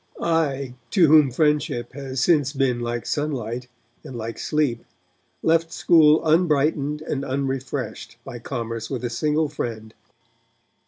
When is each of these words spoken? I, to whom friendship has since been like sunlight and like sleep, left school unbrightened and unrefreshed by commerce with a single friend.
I, 0.19 0.73
to 0.89 1.07
whom 1.09 1.29
friendship 1.29 1.93
has 1.93 2.23
since 2.23 2.53
been 2.53 2.79
like 2.79 3.05
sunlight 3.05 3.67
and 4.03 4.15
like 4.15 4.39
sleep, 4.39 4.83
left 5.43 5.71
school 5.71 6.23
unbrightened 6.25 7.03
and 7.03 7.23
unrefreshed 7.23 8.17
by 8.25 8.39
commerce 8.39 8.89
with 8.89 9.03
a 9.05 9.11
single 9.11 9.47
friend. 9.47 9.93